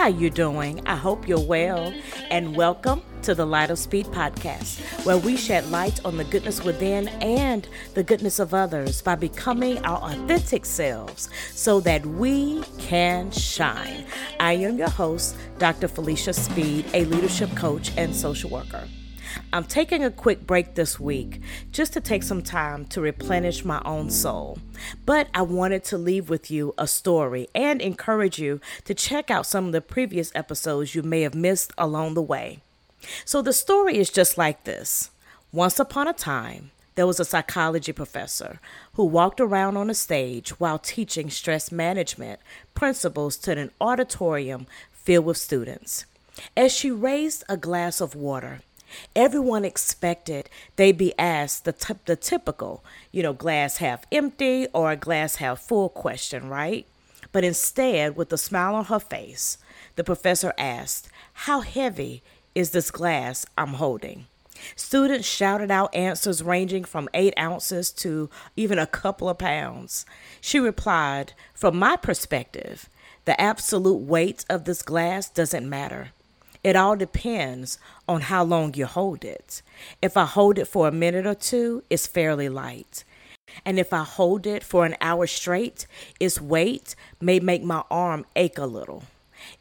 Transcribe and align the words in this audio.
How 0.00 0.06
you 0.06 0.30
doing? 0.30 0.80
I 0.86 0.96
hope 0.96 1.28
you're 1.28 1.38
well 1.38 1.92
and 2.30 2.56
welcome 2.56 3.02
to 3.20 3.34
the 3.34 3.44
Light 3.44 3.70
of 3.70 3.78
Speed 3.78 4.06
podcast, 4.06 4.80
where 5.04 5.18
we 5.18 5.36
shed 5.36 5.70
light 5.70 6.02
on 6.06 6.16
the 6.16 6.24
goodness 6.24 6.64
within 6.64 7.08
and 7.20 7.68
the 7.92 8.02
goodness 8.02 8.38
of 8.38 8.54
others 8.54 9.02
by 9.02 9.14
becoming 9.14 9.76
our 9.84 9.98
authentic 9.98 10.64
selves 10.64 11.28
so 11.52 11.80
that 11.80 12.06
we 12.06 12.62
can 12.78 13.30
shine. 13.30 14.06
I 14.40 14.54
am 14.54 14.78
your 14.78 14.88
host, 14.88 15.36
Dr. 15.58 15.86
Felicia 15.86 16.32
Speed, 16.32 16.86
a 16.94 17.04
leadership 17.04 17.54
coach 17.54 17.92
and 17.98 18.16
social 18.16 18.48
worker. 18.48 18.88
I'm 19.52 19.64
taking 19.64 20.04
a 20.04 20.10
quick 20.10 20.46
break 20.46 20.74
this 20.74 20.98
week 21.00 21.40
just 21.72 21.92
to 21.94 22.00
take 22.00 22.22
some 22.22 22.42
time 22.42 22.84
to 22.86 23.00
replenish 23.00 23.64
my 23.64 23.82
own 23.84 24.10
soul. 24.10 24.58
But 25.04 25.28
I 25.34 25.42
wanted 25.42 25.84
to 25.84 25.98
leave 25.98 26.30
with 26.30 26.50
you 26.50 26.74
a 26.78 26.86
story 26.86 27.48
and 27.54 27.80
encourage 27.80 28.38
you 28.38 28.60
to 28.84 28.94
check 28.94 29.30
out 29.30 29.46
some 29.46 29.66
of 29.66 29.72
the 29.72 29.80
previous 29.80 30.32
episodes 30.34 30.94
you 30.94 31.02
may 31.02 31.22
have 31.22 31.34
missed 31.34 31.72
along 31.76 32.14
the 32.14 32.22
way. 32.22 32.60
So 33.24 33.42
the 33.42 33.52
story 33.52 33.98
is 33.98 34.10
just 34.10 34.38
like 34.38 34.64
this 34.64 35.10
Once 35.52 35.80
upon 35.80 36.08
a 36.08 36.12
time, 36.12 36.70
there 36.96 37.06
was 37.06 37.20
a 37.20 37.24
psychology 37.24 37.92
professor 37.92 38.60
who 38.94 39.04
walked 39.04 39.40
around 39.40 39.76
on 39.76 39.88
a 39.88 39.94
stage 39.94 40.50
while 40.60 40.78
teaching 40.78 41.30
stress 41.30 41.72
management 41.72 42.40
principles 42.74 43.36
to 43.38 43.52
an 43.52 43.70
auditorium 43.80 44.66
filled 44.92 45.24
with 45.24 45.36
students. 45.36 46.04
As 46.56 46.72
she 46.72 46.90
raised 46.90 47.44
a 47.48 47.56
glass 47.56 48.00
of 48.00 48.14
water, 48.14 48.60
Everyone 49.14 49.64
expected 49.64 50.48
they'd 50.76 50.98
be 50.98 51.18
asked 51.18 51.64
the, 51.64 51.72
t- 51.72 51.94
the 52.06 52.16
typical, 52.16 52.84
you 53.12 53.22
know, 53.22 53.32
glass 53.32 53.78
half 53.78 54.04
empty 54.10 54.66
or 54.72 54.94
glass 54.96 55.36
half 55.36 55.60
full 55.60 55.88
question, 55.88 56.48
right? 56.48 56.86
But 57.32 57.44
instead, 57.44 58.16
with 58.16 58.32
a 58.32 58.38
smile 58.38 58.74
on 58.74 58.86
her 58.86 58.98
face, 58.98 59.58
the 59.96 60.04
professor 60.04 60.52
asked, 60.58 61.08
How 61.32 61.60
heavy 61.60 62.22
is 62.54 62.70
this 62.70 62.90
glass 62.90 63.46
I'm 63.56 63.74
holding? 63.74 64.26
Students 64.76 65.26
shouted 65.26 65.70
out 65.70 65.94
answers 65.94 66.42
ranging 66.42 66.84
from 66.84 67.08
eight 67.14 67.34
ounces 67.38 67.90
to 67.92 68.28
even 68.56 68.78
a 68.78 68.86
couple 68.86 69.28
of 69.28 69.38
pounds. 69.38 70.04
She 70.40 70.58
replied, 70.58 71.32
From 71.54 71.78
my 71.78 71.96
perspective, 71.96 72.88
the 73.24 73.40
absolute 73.40 74.00
weight 74.00 74.44
of 74.50 74.64
this 74.64 74.82
glass 74.82 75.28
doesn't 75.28 75.68
matter. 75.68 76.10
It 76.62 76.76
all 76.76 76.96
depends 76.96 77.78
on 78.06 78.22
how 78.22 78.44
long 78.44 78.74
you 78.74 78.86
hold 78.86 79.24
it. 79.24 79.62
If 80.02 80.16
I 80.16 80.26
hold 80.26 80.58
it 80.58 80.66
for 80.66 80.86
a 80.86 80.92
minute 80.92 81.26
or 81.26 81.34
two, 81.34 81.82
it's 81.88 82.06
fairly 82.06 82.48
light. 82.48 83.04
And 83.64 83.78
if 83.78 83.92
I 83.92 84.04
hold 84.04 84.46
it 84.46 84.62
for 84.62 84.84
an 84.84 84.96
hour 85.00 85.26
straight, 85.26 85.86
its 86.20 86.40
weight 86.40 86.94
may 87.20 87.40
make 87.40 87.62
my 87.62 87.82
arm 87.90 88.26
ache 88.36 88.58
a 88.58 88.66
little. 88.66 89.04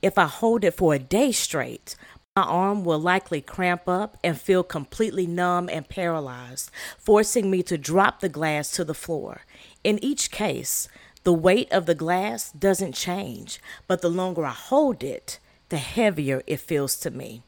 If 0.01 0.17
I 0.17 0.25
hold 0.25 0.63
it 0.63 0.73
for 0.73 0.93
a 0.93 0.99
day 0.99 1.31
straight, 1.31 1.95
my 2.35 2.43
arm 2.43 2.83
will 2.83 2.99
likely 2.99 3.41
cramp 3.41 3.87
up 3.87 4.17
and 4.23 4.39
feel 4.39 4.63
completely 4.63 5.25
numb 5.25 5.69
and 5.69 5.87
paralyzed, 5.89 6.69
forcing 6.97 7.49
me 7.49 7.63
to 7.63 7.77
drop 7.77 8.19
the 8.19 8.29
glass 8.29 8.71
to 8.71 8.83
the 8.83 8.93
floor. 8.93 9.41
In 9.83 10.01
each 10.03 10.31
case, 10.31 10.87
the 11.23 11.33
weight 11.33 11.71
of 11.71 11.85
the 11.85 11.95
glass 11.95 12.51
doesn't 12.51 12.93
change, 12.93 13.59
but 13.87 14.01
the 14.01 14.09
longer 14.09 14.45
I 14.45 14.51
hold 14.51 15.03
it, 15.03 15.39
the 15.69 15.77
heavier 15.77 16.41
it 16.45 16.59
feels 16.59 16.97
to 16.97 17.11
me. 17.11 17.43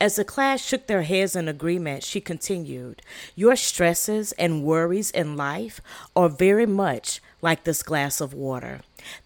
As 0.00 0.16
the 0.16 0.24
class 0.24 0.64
shook 0.64 0.86
their 0.86 1.02
heads 1.02 1.34
in 1.34 1.48
agreement, 1.48 2.04
she 2.04 2.20
continued, 2.20 3.02
Your 3.34 3.56
stresses 3.56 4.32
and 4.32 4.62
worries 4.62 5.10
in 5.10 5.36
life 5.36 5.80
are 6.14 6.28
very 6.28 6.66
much 6.66 7.20
like 7.42 7.64
this 7.64 7.82
glass 7.82 8.20
of 8.20 8.32
water. 8.32 8.80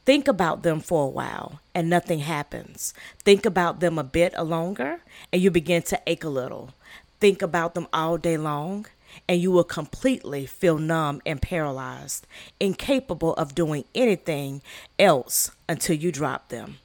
Think 0.05 0.27
about 0.27 0.63
them 0.63 0.81
for 0.81 1.05
a 1.05 1.11
while 1.11 1.61
and 1.75 1.89
nothing 1.89 2.21
happens. 2.21 2.95
Think 3.25 3.47
about 3.47 3.81
them 3.81 3.99
a 3.99 4.05
bit 4.05 4.37
longer 4.43 5.01
and 5.33 5.41
you 5.41 5.51
begin 5.51 5.83
to 5.83 6.01
ache 6.07 6.25
a 6.25 6.29
little. 6.29 6.75
Think 7.21 7.43
about 7.43 7.75
them 7.75 7.87
all 7.93 8.17
day 8.17 8.37
long 8.37 8.87
and 9.29 9.41
you 9.41 9.51
will 9.51 9.65
completely 9.65 10.47
feel 10.47 10.79
numb 10.79 11.21
and 11.25 11.41
paralyzed, 11.41 12.27
incapable 12.59 13.35
of 13.35 13.55
doing 13.55 13.85
anything 13.95 14.63
else 14.99 15.51
until 15.69 15.97
you 15.97 16.11
drop 16.11 16.49
them. 16.49 16.79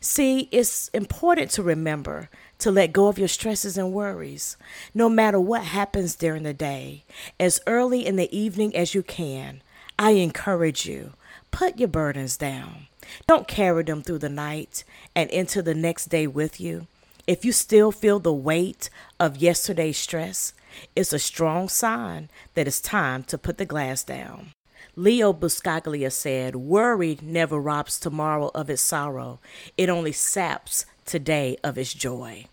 See, 0.00 0.48
it's 0.50 0.88
important 0.88 1.50
to 1.52 1.62
remember 1.62 2.28
to 2.58 2.70
let 2.70 2.92
go 2.92 3.08
of 3.08 3.18
your 3.18 3.28
stresses 3.28 3.76
and 3.76 3.92
worries, 3.92 4.56
no 4.94 5.08
matter 5.08 5.38
what 5.38 5.62
happens 5.64 6.14
during 6.16 6.44
the 6.44 6.54
day. 6.54 7.04
As 7.38 7.60
early 7.66 8.06
in 8.06 8.16
the 8.16 8.34
evening 8.36 8.74
as 8.74 8.94
you 8.94 9.02
can, 9.02 9.62
I 9.98 10.12
encourage 10.12 10.86
you, 10.86 11.12
put 11.50 11.78
your 11.78 11.88
burdens 11.88 12.36
down. 12.36 12.86
Don't 13.26 13.48
carry 13.48 13.84
them 13.84 14.02
through 14.02 14.18
the 14.18 14.28
night 14.28 14.84
and 15.14 15.30
into 15.30 15.62
the 15.62 15.74
next 15.74 16.06
day 16.06 16.26
with 16.26 16.60
you. 16.60 16.86
If 17.26 17.44
you 17.44 17.52
still 17.52 17.92
feel 17.92 18.18
the 18.18 18.32
weight 18.32 18.88
of 19.18 19.36
yesterday's 19.38 19.98
stress, 19.98 20.52
it's 20.94 21.12
a 21.12 21.18
strong 21.18 21.68
sign 21.68 22.28
that 22.54 22.66
it's 22.66 22.80
time 22.80 23.24
to 23.24 23.38
put 23.38 23.58
the 23.58 23.64
glass 23.64 24.04
down. 24.04 24.52
Leo 24.94 25.32
Buscaglia 25.32 26.12
said, 26.12 26.56
Worry 26.56 27.18
never 27.22 27.60
robs 27.60 27.98
tomorrow 27.98 28.50
of 28.54 28.70
its 28.70 28.82
sorrow, 28.82 29.40
it 29.76 29.88
only 29.88 30.12
saps 30.12 30.86
today 31.04 31.56
of 31.64 31.76
its 31.76 31.92
joy. 31.92 32.46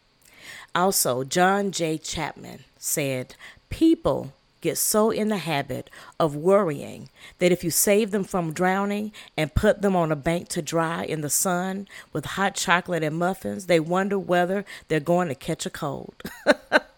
Also, 0.75 1.23
John 1.23 1.71
J. 1.71 1.97
Chapman 1.97 2.63
said, 2.77 3.35
People 3.69 4.33
get 4.63 4.77
so 4.77 5.11
in 5.11 5.27
the 5.27 5.37
habit 5.37 5.89
of 6.19 6.35
worrying 6.35 7.09
that 7.39 7.51
if 7.51 7.63
you 7.63 7.69
save 7.69 8.11
them 8.11 8.23
from 8.23 8.53
drowning 8.53 9.11
and 9.37 9.53
put 9.53 9.81
them 9.81 9.95
on 9.95 10.11
a 10.11 10.15
bank 10.15 10.47
to 10.47 10.61
dry 10.61 11.03
in 11.03 11.21
the 11.21 11.29
sun 11.29 11.87
with 12.13 12.25
hot 12.25 12.55
chocolate 12.55 13.03
and 13.03 13.17
muffins, 13.17 13.65
they 13.67 13.79
wonder 13.79 14.17
whether 14.17 14.63
they're 14.87 14.99
going 15.01 15.27
to 15.27 15.35
catch 15.35 15.65
a 15.65 15.69
cold. 15.69 16.15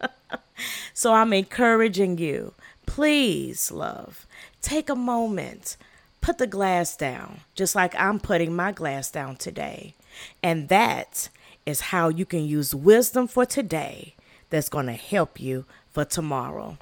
so 0.94 1.14
I'm 1.14 1.34
encouraging 1.34 2.20
you, 2.20 2.54
please, 2.86 3.72
love, 3.72 4.28
Take 4.66 4.90
a 4.90 4.96
moment, 4.96 5.78
put 6.22 6.40
the 6.40 6.48
glass 6.48 6.98
down, 6.98 7.42
just 7.54 7.76
like 7.76 7.94
I'm 8.00 8.20
putting 8.20 8.56
my 8.56 8.72
glass 8.72 9.12
down 9.12 9.36
today. 9.36 9.94
And 10.42 10.70
that 10.70 11.30
is 11.68 11.82
how 11.82 12.10
you 12.10 12.26
can 12.26 12.44
use 12.48 12.74
wisdom 12.74 13.28
for 13.28 13.46
today 13.46 14.16
that's 14.50 14.68
going 14.68 14.88
to 14.88 14.94
help 14.94 15.40
you 15.40 15.66
for 15.92 16.04
tomorrow. 16.04 16.80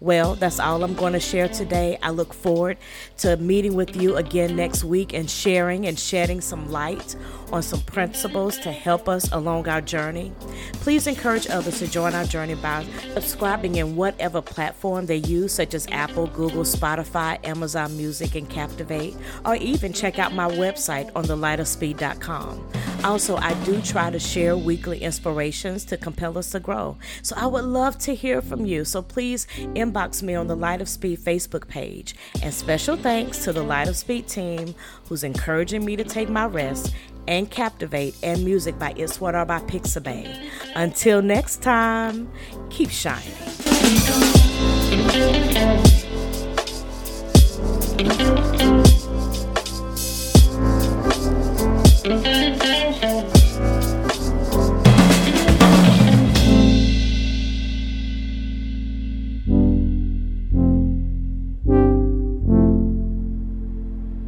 Well, 0.00 0.34
that's 0.34 0.60
all 0.60 0.84
I'm 0.84 0.94
going 0.94 1.14
to 1.14 1.20
share 1.20 1.48
today. 1.48 1.98
I 2.02 2.10
look 2.10 2.34
forward 2.34 2.76
to 3.18 3.36
meeting 3.36 3.74
with 3.74 3.96
you 3.96 4.16
again 4.16 4.54
next 4.56 4.84
week 4.84 5.14
and 5.14 5.30
sharing 5.30 5.86
and 5.86 5.98
shedding 5.98 6.40
some 6.40 6.70
light 6.70 7.16
on 7.52 7.62
some 7.62 7.80
principles 7.80 8.58
to 8.58 8.72
help 8.72 9.08
us 9.08 9.30
along 9.32 9.68
our 9.68 9.80
journey. 9.80 10.32
Please 10.74 11.06
encourage 11.06 11.48
others 11.48 11.78
to 11.78 11.88
join 11.88 12.14
our 12.14 12.24
journey 12.24 12.54
by 12.54 12.84
subscribing 13.14 13.76
in 13.76 13.96
whatever 13.96 14.42
platform 14.42 15.06
they 15.06 15.16
use, 15.16 15.52
such 15.52 15.74
as 15.74 15.86
Apple, 15.90 16.26
Google, 16.28 16.64
Spotify, 16.64 17.44
Amazon 17.46 17.96
Music, 17.96 18.34
and 18.34 18.48
Captivate, 18.50 19.16
or 19.44 19.56
even 19.56 19.92
check 19.92 20.18
out 20.18 20.34
my 20.34 20.48
website 20.48 21.10
on 21.14 21.24
thelightofspeed.com. 21.24 22.85
Also, 23.04 23.36
I 23.36 23.54
do 23.64 23.80
try 23.82 24.10
to 24.10 24.18
share 24.18 24.56
weekly 24.56 25.02
inspirations 25.02 25.84
to 25.86 25.96
compel 25.96 26.36
us 26.38 26.50
to 26.50 26.60
grow. 26.60 26.96
So 27.22 27.36
I 27.36 27.46
would 27.46 27.64
love 27.64 27.98
to 27.98 28.14
hear 28.14 28.42
from 28.42 28.66
you. 28.66 28.84
So 28.84 29.02
please 29.02 29.46
inbox 29.56 30.22
me 30.22 30.34
on 30.34 30.46
the 30.48 30.56
Light 30.56 30.80
of 30.80 30.88
Speed 30.88 31.20
Facebook 31.20 31.68
page. 31.68 32.14
And 32.42 32.52
special 32.52 32.96
thanks 32.96 33.44
to 33.44 33.52
the 33.52 33.62
Light 33.62 33.88
of 33.88 33.96
Speed 33.96 34.28
team 34.28 34.74
who's 35.08 35.24
encouraging 35.24 35.84
me 35.84 35.96
to 35.96 36.04
take 36.04 36.28
my 36.28 36.46
rest 36.46 36.94
and 37.28 37.50
captivate 37.50 38.16
and 38.22 38.44
music 38.44 38.78
by 38.78 38.94
It's 38.96 39.20
What 39.20 39.34
Are 39.34 39.46
by 39.46 39.60
Pixabay. 39.60 40.48
Until 40.74 41.22
next 41.22 41.62
time, 41.62 42.30
keep 42.70 42.90
shining. 42.90 43.32